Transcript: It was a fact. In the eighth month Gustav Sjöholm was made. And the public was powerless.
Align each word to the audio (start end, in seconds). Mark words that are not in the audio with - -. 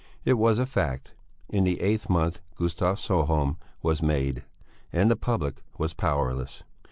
It 0.25 0.33
was 0.33 0.57
a 0.57 0.65
fact. 0.65 1.13
In 1.47 1.63
the 1.63 1.79
eighth 1.79 2.09
month 2.09 2.41
Gustav 2.55 2.95
Sjöholm 2.97 3.57
was 3.83 4.01
made. 4.01 4.43
And 4.91 5.11
the 5.11 5.15
public 5.15 5.61
was 5.77 5.93
powerless. 5.93 6.63